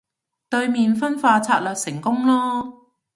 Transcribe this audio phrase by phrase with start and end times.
[0.49, 2.87] 對面分化策略成功囉